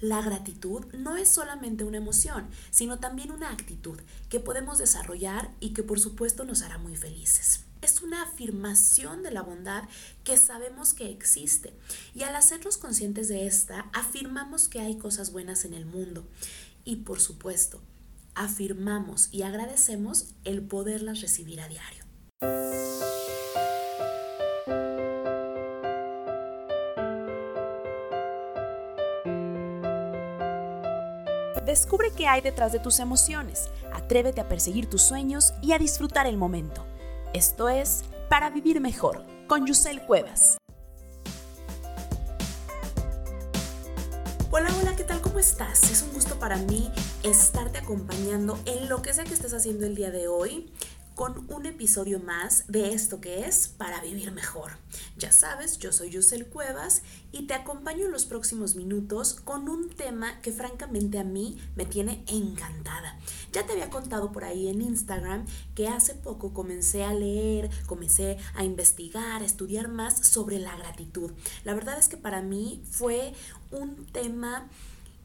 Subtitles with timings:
[0.00, 5.72] La gratitud no es solamente una emoción, sino también una actitud que podemos desarrollar y
[5.72, 7.64] que por supuesto nos hará muy felices.
[7.80, 9.84] Es una afirmación de la bondad
[10.24, 11.72] que sabemos que existe
[12.14, 16.26] y al hacernos conscientes de esta, afirmamos que hay cosas buenas en el mundo
[16.84, 17.80] y por supuesto,
[18.34, 22.04] afirmamos y agradecemos el poderlas recibir a diario.
[31.66, 36.28] Descubre qué hay detrás de tus emociones, atrévete a perseguir tus sueños y a disfrutar
[36.28, 36.86] el momento.
[37.34, 40.58] Esto es Para Vivir Mejor con Yusel Cuevas.
[44.52, 45.20] Hola, hola, ¿qué tal?
[45.20, 45.90] ¿Cómo estás?
[45.90, 46.88] Es un gusto para mí
[47.24, 50.72] estarte acompañando en lo que sea que estés haciendo el día de hoy
[51.16, 54.78] con un episodio más de esto que es para vivir mejor.
[55.18, 57.00] Ya sabes, yo soy Yusel Cuevas
[57.32, 61.86] y te acompaño en los próximos minutos con un tema que francamente a mí me
[61.86, 63.18] tiene encantada.
[63.50, 68.36] Ya te había contado por ahí en Instagram que hace poco comencé a leer, comencé
[68.54, 71.32] a investigar, a estudiar más sobre la gratitud.
[71.64, 73.32] La verdad es que para mí fue
[73.70, 74.68] un tema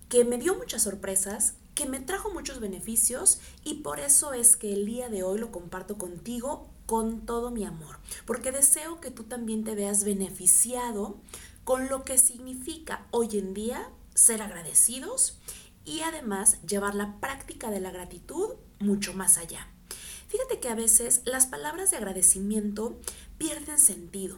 [0.08, 4.72] que me dio muchas sorpresas, que me trajo muchos beneficios y por eso es que
[4.72, 9.24] el día de hoy lo comparto contigo con todo mi amor, porque deseo que tú
[9.24, 11.22] también te veas beneficiado
[11.64, 15.38] con lo que significa hoy en día ser agradecidos
[15.86, 19.70] y además llevar la práctica de la gratitud mucho más allá.
[20.28, 23.00] Fíjate que a veces las palabras de agradecimiento
[23.38, 24.38] pierden sentido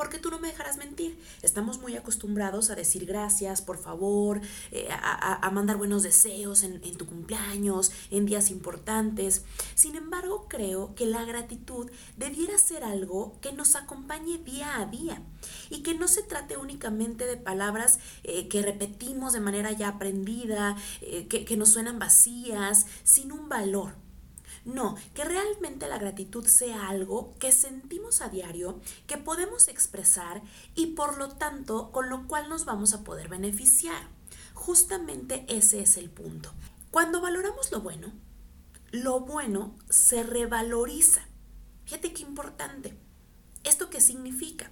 [0.00, 1.20] porque tú no me dejarás mentir.
[1.42, 4.40] Estamos muy acostumbrados a decir gracias, por favor,
[4.72, 9.44] eh, a, mandar buenos deseos en, en tu cumpleaños, en días importantes.
[9.74, 15.20] Sin embargo, creo que la gratitud debiera ser algo que nos acompañe día a día
[15.68, 20.78] y que no se trate únicamente de palabras eh, que repetimos de manera ya aprendida,
[21.02, 23.92] eh, que, que nos suenan vacías, sin un valor.
[24.72, 30.42] No, que realmente la gratitud sea algo que sentimos a diario, que podemos expresar
[30.76, 34.08] y por lo tanto con lo cual nos vamos a poder beneficiar.
[34.54, 36.52] Justamente ese es el punto.
[36.90, 38.12] Cuando valoramos lo bueno,
[38.92, 41.22] lo bueno se revaloriza.
[41.84, 42.96] Fíjate qué importante.
[43.64, 44.70] ¿Esto qué significa?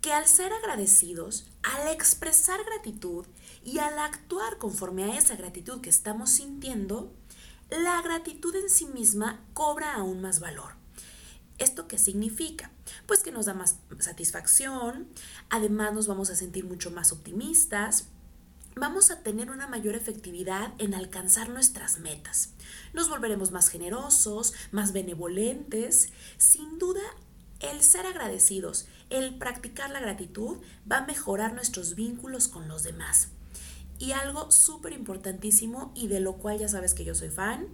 [0.00, 3.26] Que al ser agradecidos, al expresar gratitud
[3.62, 7.12] y al actuar conforme a esa gratitud que estamos sintiendo,
[7.70, 10.72] la gratitud en sí misma cobra aún más valor.
[11.58, 12.70] ¿Esto qué significa?
[13.06, 15.08] Pues que nos da más satisfacción,
[15.50, 18.08] además nos vamos a sentir mucho más optimistas,
[18.74, 22.50] vamos a tener una mayor efectividad en alcanzar nuestras metas.
[22.92, 26.08] Nos volveremos más generosos, más benevolentes.
[26.38, 27.02] Sin duda,
[27.60, 30.58] el ser agradecidos, el practicar la gratitud
[30.90, 33.28] va a mejorar nuestros vínculos con los demás.
[33.98, 37.68] Y algo súper importantísimo y de lo cual ya sabes que yo soy fan,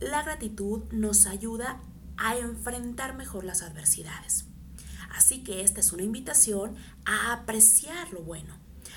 [0.00, 1.80] la gratitud nos ayuda
[2.16, 4.46] a enfrentar mejor las adversidades.
[5.10, 8.54] Así que esta es una invitación a apreciar lo bueno,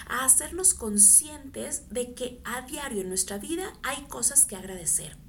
[0.07, 5.24] a hacernos conscientes de que a diario en nuestra vida hay cosas que agradecer.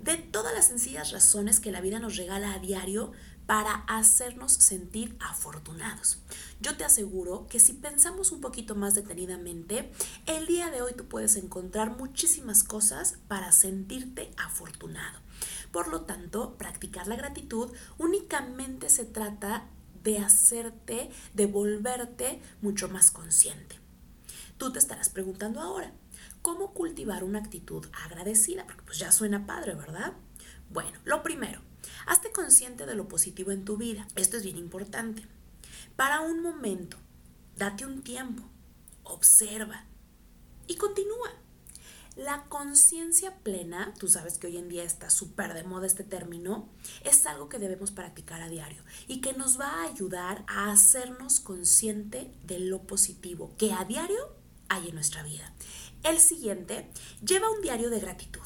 [0.00, 3.12] De todas las sencillas razones que la vida nos regala a diario,
[3.46, 6.18] para hacernos sentir afortunados.
[6.60, 9.92] Yo te aseguro que si pensamos un poquito más detenidamente,
[10.26, 15.20] el día de hoy tú puedes encontrar muchísimas cosas para sentirte afortunado.
[15.70, 19.68] Por lo tanto, practicar la gratitud únicamente se trata
[20.02, 23.78] de hacerte, de volverte mucho más consciente.
[24.58, 25.92] Tú te estarás preguntando ahora,
[26.46, 28.64] ¿cómo cultivar una actitud agradecida?
[28.66, 30.12] Porque pues ya suena padre, ¿verdad?
[30.70, 31.60] Bueno, lo primero,
[32.06, 34.06] Hazte consciente de lo positivo en tu vida.
[34.14, 35.26] Esto es bien importante.
[35.96, 36.98] Para un momento,
[37.56, 38.44] date un tiempo,
[39.02, 39.86] observa
[40.68, 41.32] y continúa.
[42.14, 46.68] La conciencia plena, tú sabes que hoy en día está súper de moda este término,
[47.02, 51.40] es algo que debemos practicar a diario y que nos va a ayudar a hacernos
[51.40, 54.36] consciente de lo positivo que a diario
[54.68, 55.52] hay en nuestra vida.
[56.06, 56.86] El siguiente,
[57.26, 58.40] lleva un diario de gratitud.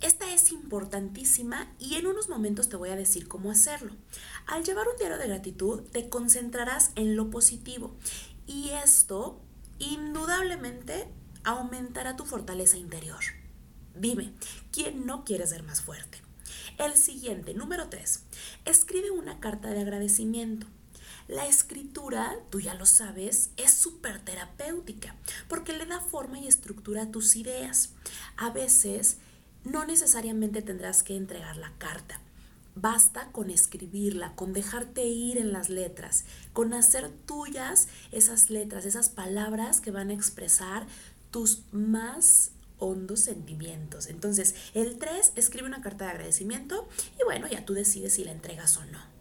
[0.00, 3.92] Esta es importantísima y en unos momentos te voy a decir cómo hacerlo.
[4.46, 7.94] Al llevar un diario de gratitud te concentrarás en lo positivo
[8.46, 9.38] y esto
[9.78, 11.06] indudablemente
[11.42, 13.20] aumentará tu fortaleza interior.
[13.94, 14.32] Dime,
[14.72, 16.22] ¿quién no quiere ser más fuerte?
[16.78, 18.22] El siguiente, número 3.
[18.64, 20.66] Escribe una carta de agradecimiento.
[21.26, 25.16] La escritura, tú ya lo sabes, es súper terapéutica
[25.48, 27.90] porque le da forma y estructura a tus ideas.
[28.36, 29.16] A veces
[29.64, 32.20] no necesariamente tendrás que entregar la carta.
[32.76, 39.08] Basta con escribirla, con dejarte ir en las letras, con hacer tuyas esas letras, esas
[39.08, 40.86] palabras que van a expresar
[41.30, 44.08] tus más hondos sentimientos.
[44.08, 46.86] Entonces, el 3, escribe una carta de agradecimiento
[47.18, 49.13] y bueno, ya tú decides si la entregas o no.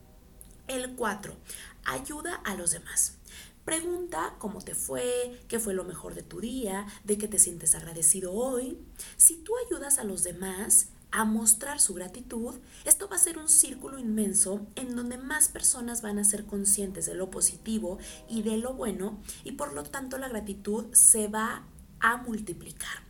[0.68, 1.36] El 4,
[1.83, 3.18] ayuda a los demás.
[3.65, 7.75] Pregunta cómo te fue, qué fue lo mejor de tu día, de qué te sientes
[7.75, 8.77] agradecido hoy.
[9.18, 12.56] Si tú ayudas a los demás a mostrar su gratitud,
[12.86, 17.06] esto va a ser un círculo inmenso en donde más personas van a ser conscientes
[17.06, 18.00] de lo positivo
[18.30, 21.68] y de lo bueno y por lo tanto la gratitud se va
[22.00, 23.04] a multiplicar.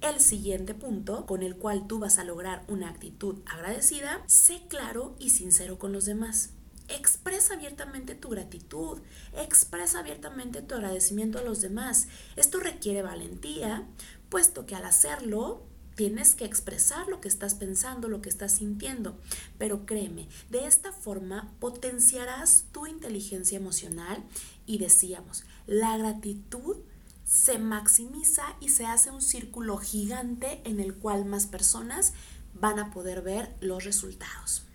[0.00, 5.16] El siguiente punto con el cual tú vas a lograr una actitud agradecida, sé claro
[5.18, 6.50] y sincero con los demás.
[6.88, 9.00] Expresa abiertamente tu gratitud,
[9.34, 12.08] expresa abiertamente tu agradecimiento a los demás.
[12.36, 13.86] Esto requiere valentía,
[14.28, 15.62] puesto que al hacerlo
[15.96, 19.18] tienes que expresar lo que estás pensando, lo que estás sintiendo.
[19.58, 24.22] Pero créeme, de esta forma potenciarás tu inteligencia emocional
[24.66, 26.76] y decíamos, la gratitud
[27.24, 32.12] se maximiza y se hace un círculo gigante en el cual más personas
[32.54, 34.65] van a poder ver los resultados.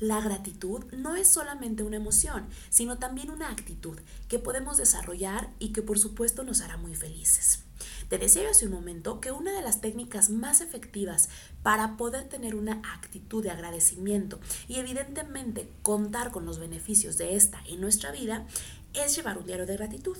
[0.00, 3.98] La gratitud no es solamente una emoción, sino también una actitud
[4.28, 7.64] que podemos desarrollar y que por supuesto nos hará muy felices.
[8.08, 11.28] Te decía hace un momento que una de las técnicas más efectivas
[11.62, 17.62] para poder tener una actitud de agradecimiento y evidentemente contar con los beneficios de esta
[17.66, 18.46] en nuestra vida
[18.94, 20.16] es llevar un diario de gratitud.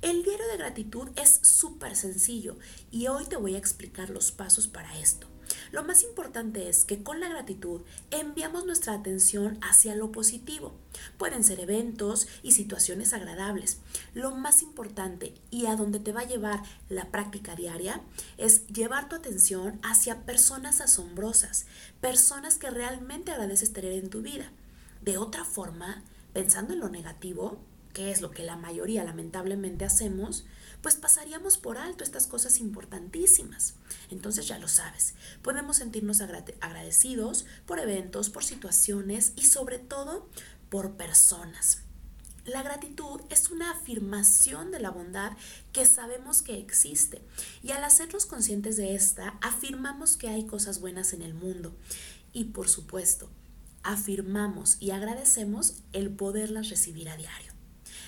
[0.00, 2.56] El diario de gratitud es súper sencillo
[2.90, 5.31] y hoy te voy a explicar los pasos para esto.
[5.72, 7.80] Lo más importante es que con la gratitud
[8.10, 10.74] enviamos nuestra atención hacia lo positivo.
[11.16, 13.78] Pueden ser eventos y situaciones agradables.
[14.12, 18.02] Lo más importante y a donde te va a llevar la práctica diaria
[18.36, 21.64] es llevar tu atención hacia personas asombrosas,
[22.02, 24.52] personas que realmente agradeces tener en tu vida.
[25.00, 26.02] De otra forma,
[26.34, 27.56] pensando en lo negativo,
[27.94, 30.44] que es lo que la mayoría lamentablemente hacemos,
[30.82, 33.74] pues pasaríamos por alto estas cosas importantísimas.
[34.10, 40.28] Entonces ya lo sabes, podemos sentirnos agradecidos por eventos, por situaciones y sobre todo
[40.68, 41.78] por personas.
[42.44, 45.32] La gratitud es una afirmación de la bondad
[45.72, 47.22] que sabemos que existe
[47.62, 51.76] y al hacernos conscientes de esta, afirmamos que hay cosas buenas en el mundo
[52.32, 53.30] y por supuesto,
[53.84, 57.52] afirmamos y agradecemos el poderlas recibir a diario.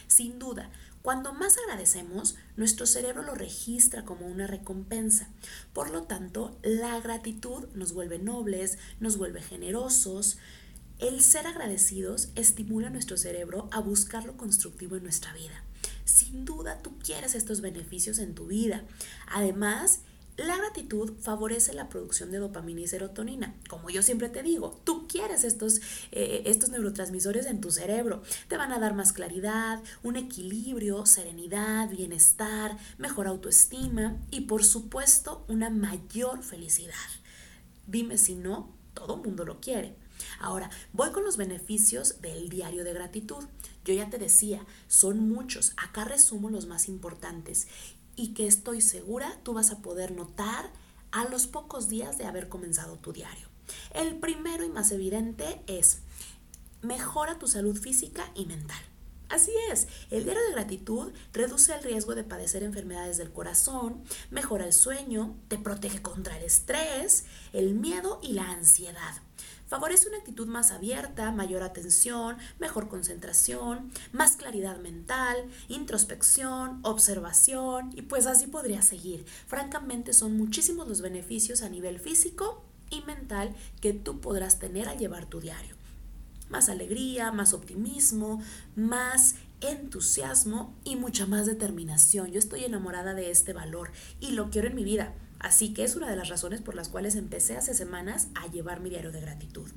[0.08, 0.70] Sin duda,
[1.04, 5.28] cuando más agradecemos, nuestro cerebro lo registra como una recompensa.
[5.74, 10.38] Por lo tanto, la gratitud nos vuelve nobles, nos vuelve generosos.
[10.98, 15.62] El ser agradecidos estimula a nuestro cerebro a buscar lo constructivo en nuestra vida.
[16.06, 18.82] Sin duda, tú quieres estos beneficios en tu vida.
[19.26, 20.00] Además,
[20.36, 23.54] la gratitud favorece la producción de dopamina y serotonina.
[23.68, 28.22] Como yo siempre te digo, tú quieres estos, eh, estos neurotransmisores en tu cerebro.
[28.48, 35.44] Te van a dar más claridad, un equilibrio, serenidad, bienestar, mejor autoestima y por supuesto
[35.48, 36.94] una mayor felicidad.
[37.86, 39.94] Dime si no, todo mundo lo quiere.
[40.40, 43.44] Ahora, voy con los beneficios del diario de gratitud.
[43.84, 45.74] Yo ya te decía, son muchos.
[45.76, 47.68] Acá resumo los más importantes
[48.16, 50.70] y que estoy segura tú vas a poder notar
[51.10, 53.48] a los pocos días de haber comenzado tu diario.
[53.94, 55.98] El primero y más evidente es
[56.82, 58.82] mejora tu salud física y mental.
[59.30, 64.66] Así es, el diario de gratitud reduce el riesgo de padecer enfermedades del corazón, mejora
[64.66, 69.14] el sueño, te protege contra el estrés, el miedo y la ansiedad.
[69.74, 78.02] Favorece una actitud más abierta, mayor atención, mejor concentración, más claridad mental, introspección, observación y
[78.02, 79.26] pues así podría seguir.
[79.48, 84.96] Francamente son muchísimos los beneficios a nivel físico y mental que tú podrás tener al
[84.96, 85.74] llevar tu diario.
[86.48, 88.40] Más alegría, más optimismo,
[88.76, 92.30] más entusiasmo y mucha más determinación.
[92.30, 93.90] Yo estoy enamorada de este valor
[94.20, 95.14] y lo quiero en mi vida.
[95.44, 98.80] Así que es una de las razones por las cuales empecé hace semanas a llevar
[98.80, 99.70] mi diario de gratitud.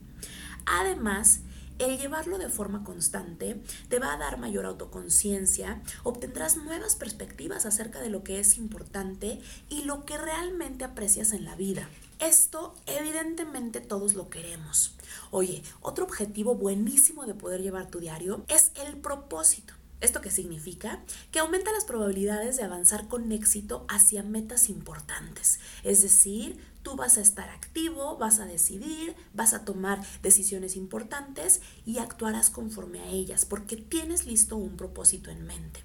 [0.65, 1.41] Además,
[1.77, 7.99] el llevarlo de forma constante te va a dar mayor autoconciencia, obtendrás nuevas perspectivas acerca
[7.99, 11.89] de lo que es importante y lo que realmente aprecias en la vida.
[12.19, 14.95] Esto evidentemente todos lo queremos.
[15.31, 19.73] Oye, otro objetivo buenísimo de poder llevar tu diario es el propósito.
[19.99, 21.03] ¿Esto qué significa?
[21.31, 25.59] Que aumenta las probabilidades de avanzar con éxito hacia metas importantes.
[25.83, 31.61] Es decir, tú vas a estar activo, vas a decidir, vas a tomar decisiones importantes
[31.85, 35.83] y actuarás conforme a ellas porque tienes listo un propósito en mente.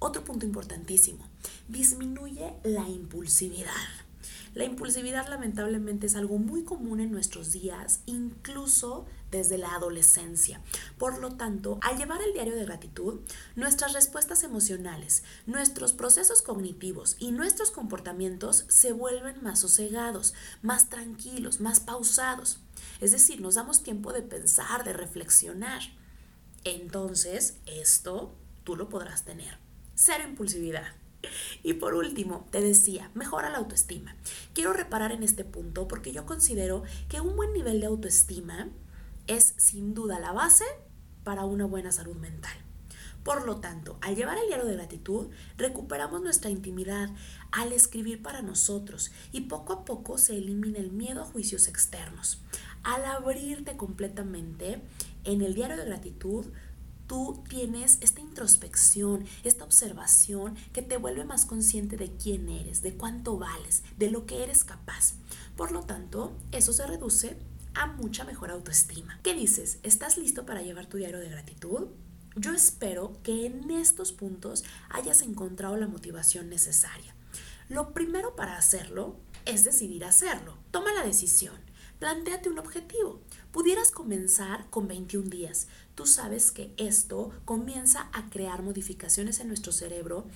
[0.00, 1.24] Otro punto importantísimo,
[1.68, 4.05] disminuye la impulsividad.
[4.56, 10.62] La impulsividad lamentablemente es algo muy común en nuestros días, incluso desde la adolescencia.
[10.96, 13.20] Por lo tanto, al llevar el diario de gratitud,
[13.54, 20.32] nuestras respuestas emocionales, nuestros procesos cognitivos y nuestros comportamientos se vuelven más sosegados,
[20.62, 22.60] más tranquilos, más pausados.
[23.02, 25.82] Es decir, nos damos tiempo de pensar, de reflexionar.
[26.64, 28.34] Entonces, esto
[28.64, 29.58] tú lo podrás tener.
[29.94, 30.94] Cero impulsividad.
[31.62, 34.16] Y por último, te decía, mejora la autoestima.
[34.54, 38.68] Quiero reparar en este punto porque yo considero que un buen nivel de autoestima
[39.26, 40.64] es sin duda la base
[41.24, 42.56] para una buena salud mental.
[43.26, 47.10] Por lo tanto, al llevar el diario de gratitud, recuperamos nuestra intimidad
[47.50, 52.38] al escribir para nosotros y poco a poco se elimina el miedo a juicios externos.
[52.84, 54.80] Al abrirte completamente
[55.24, 56.46] en el diario de gratitud,
[57.06, 62.94] tú tienes esta introspección, esta observación que te vuelve más consciente de quién eres, de
[62.94, 65.14] cuánto vales, de lo que eres capaz.
[65.56, 67.36] Por lo tanto, eso se reduce
[67.74, 69.20] a mucha mejor autoestima.
[69.22, 69.78] ¿Qué dices?
[69.82, 71.88] ¿Estás listo para llevar tu diario de gratitud?
[72.34, 77.14] Yo espero que en estos puntos hayas encontrado la motivación necesaria.
[77.68, 80.56] Lo primero para hacerlo es decidir hacerlo.
[80.70, 81.65] Toma la decisión.
[81.98, 83.20] Plantéate un objetivo.
[83.52, 85.68] Pudieras comenzar con 21 días.
[85.94, 90.26] Tú sabes que esto comienza a crear modificaciones en nuestro cerebro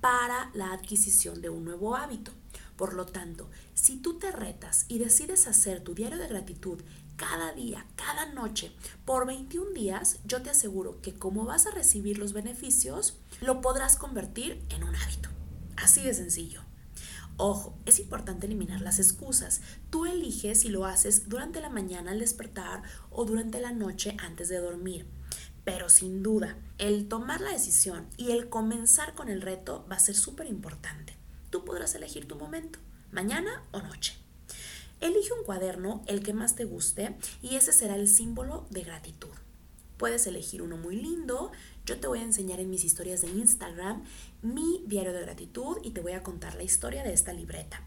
[0.00, 2.32] para la adquisición de un nuevo hábito.
[2.76, 6.80] Por lo tanto, si tú te retas y decides hacer tu diario de gratitud
[7.16, 8.72] cada día, cada noche,
[9.04, 13.96] por 21 días, yo te aseguro que como vas a recibir los beneficios, lo podrás
[13.96, 15.28] convertir en un hábito.
[15.76, 16.71] Así de sencillo.
[17.36, 19.62] Ojo, es importante eliminar las excusas.
[19.90, 24.48] Tú eliges si lo haces durante la mañana al despertar o durante la noche antes
[24.48, 25.06] de dormir.
[25.64, 30.00] Pero sin duda, el tomar la decisión y el comenzar con el reto va a
[30.00, 31.16] ser súper importante.
[31.50, 32.78] Tú podrás elegir tu momento,
[33.10, 34.16] mañana o noche.
[35.00, 39.30] Elige un cuaderno, el que más te guste, y ese será el símbolo de gratitud.
[40.02, 41.52] Puedes elegir uno muy lindo.
[41.86, 44.02] Yo te voy a enseñar en mis historias de Instagram
[44.42, 47.82] mi diario de gratitud y te voy a contar la historia de esta libreta.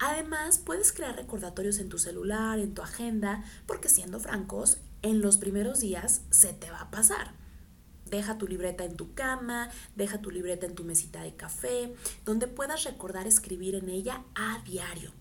[0.00, 5.36] Además, puedes crear recordatorios en tu celular, en tu agenda, porque siendo francos, en los
[5.36, 7.43] primeros días se te va a pasar.
[8.10, 11.94] Deja tu libreta en tu cama, deja tu libreta en tu mesita de café,
[12.24, 15.12] donde puedas recordar escribir en ella a diario.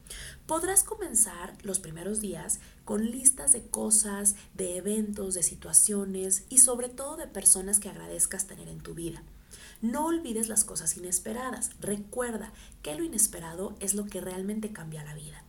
[0.45, 6.89] Podrás comenzar los primeros días con listas de cosas, de eventos, de situaciones y sobre
[6.89, 9.23] todo de personas que agradezcas tener en tu vida.
[9.81, 11.71] No olvides las cosas inesperadas.
[11.79, 15.43] Recuerda que lo inesperado es lo que realmente cambia la vida.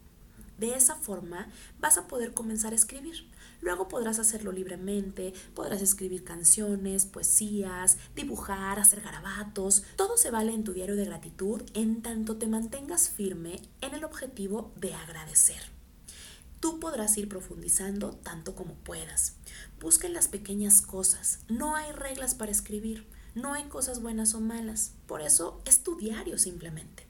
[0.58, 1.48] De esa forma
[1.80, 3.28] vas a poder comenzar a escribir.
[3.60, 9.84] Luego podrás hacerlo libremente, podrás escribir canciones, poesías, dibujar, hacer garabatos.
[9.96, 14.04] Todo se vale en tu diario de gratitud en tanto te mantengas firme en el
[14.04, 15.74] objetivo de agradecer.
[16.60, 19.34] Tú podrás ir profundizando tanto como puedas.
[19.80, 21.40] Busca en las pequeñas cosas.
[21.48, 23.06] No hay reglas para escribir.
[23.34, 24.92] No hay cosas buenas o malas.
[25.06, 27.06] Por eso es tu diario simplemente.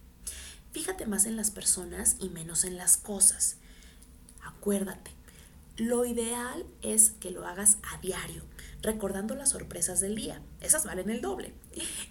[0.72, 3.58] Fíjate más en las personas y menos en las cosas.
[4.42, 5.12] Acuérdate,
[5.76, 8.42] lo ideal es que lo hagas a diario,
[8.80, 10.40] recordando las sorpresas del día.
[10.60, 11.52] Esas valen el doble.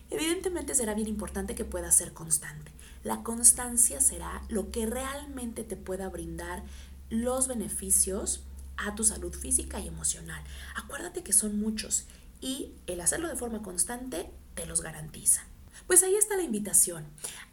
[0.09, 2.71] Evidentemente será bien importante que puedas ser constante.
[3.03, 6.63] La constancia será lo que realmente te pueda brindar
[7.09, 8.43] los beneficios
[8.77, 10.43] a tu salud física y emocional.
[10.75, 12.05] Acuérdate que son muchos
[12.41, 15.45] y el hacerlo de forma constante te los garantiza.
[15.87, 17.05] Pues ahí está la invitación,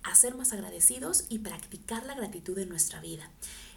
[0.03, 3.31] a ser más agradecidos y practicar la gratitud en nuestra vida.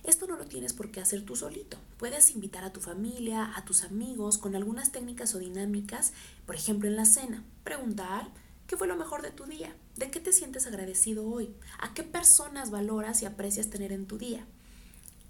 [0.03, 1.77] Esto no lo tienes por qué hacer tú solito.
[1.97, 6.11] Puedes invitar a tu familia, a tus amigos con algunas técnicas o dinámicas,
[6.45, 7.43] por ejemplo en la cena.
[7.63, 8.29] Preguntar
[8.67, 12.03] qué fue lo mejor de tu día, de qué te sientes agradecido hoy, a qué
[12.03, 14.45] personas valoras y aprecias tener en tu día.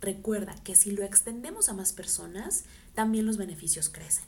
[0.01, 2.63] Recuerda que si lo extendemos a más personas,
[2.95, 4.25] también los beneficios crecen.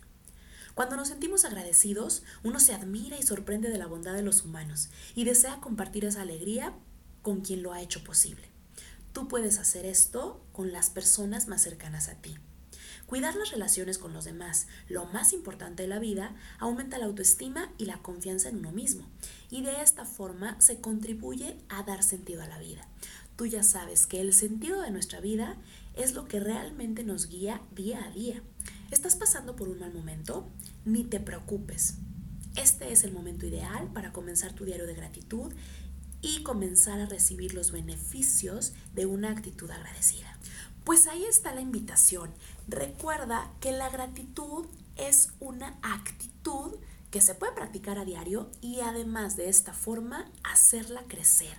[0.75, 4.89] Cuando nos sentimos agradecidos, uno se admira y sorprende de la bondad de los humanos
[5.15, 6.73] y desea compartir esa alegría
[7.23, 8.54] con quien lo ha hecho posible.
[9.15, 12.35] Tú puedes hacer esto con las personas más cercanas a ti.
[13.05, 17.71] Cuidar las relaciones con los demás, lo más importante de la vida, aumenta la autoestima
[17.77, 19.07] y la confianza en uno mismo.
[19.49, 22.89] Y de esta forma se contribuye a dar sentido a la vida.
[23.37, 25.55] Tú ya sabes que el sentido de nuestra vida
[25.93, 28.43] es lo que realmente nos guía día a día.
[28.91, 30.45] ¿Estás pasando por un mal momento?
[30.83, 31.99] Ni te preocupes.
[32.57, 35.53] Este es el momento ideal para comenzar tu diario de gratitud
[36.25, 40.35] y comenzar a recibir los beneficios de una actitud agradecida.
[40.83, 42.33] Pues ahí está la invitación.
[42.67, 44.65] Recuerda que la gratitud
[44.95, 46.77] es una actitud
[47.11, 51.55] que se puede practicar a diario y además de esta forma hacerla crecer.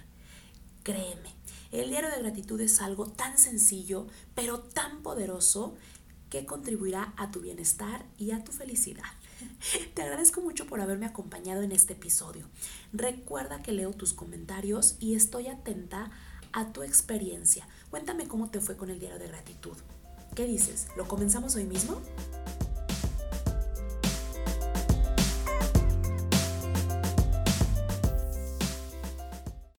[0.82, 1.34] Créeme,
[1.70, 5.76] El diario de gratitud es algo tan sencillo, pero tan poderoso
[6.28, 9.04] que contribuirá a tu bienestar y a tu felicidad.
[9.94, 12.46] Te agradezco mucho por haberme acompañado en este episodio.
[12.92, 16.10] Recuerda que leo tus comentarios y estoy atenta
[16.52, 17.68] a tu experiencia.
[17.90, 19.76] Cuéntame cómo te fue con el diario de gratitud.
[20.34, 20.88] ¿Qué dices?
[20.96, 22.00] ¿Lo comenzamos hoy mismo?